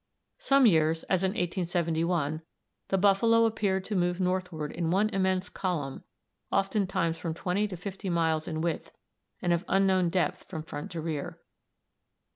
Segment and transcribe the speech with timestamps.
[0.39, 2.41] Some years, as in 1871,
[2.87, 6.03] the buffalo appeared to move northward in one immense column
[6.51, 8.93] oftentimes from 20 to 50 miles in width,
[9.43, 11.39] and of unknown depth from front to rear.